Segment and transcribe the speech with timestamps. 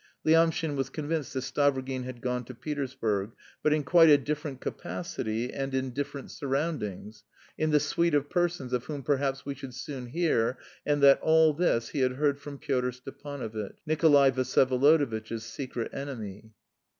[0.25, 5.53] (Lyamshin was convinced that Stavrogin had gone to Petersburg), but in quite a different capacity
[5.53, 7.23] and in different surroundings,
[7.55, 11.53] in the suite of persons of whom perhaps we should soon hear, and that all
[11.53, 16.49] this he had heard from Pyotr Stepanovitch, "Nikolay Vsyevolodovitch's secret enemy."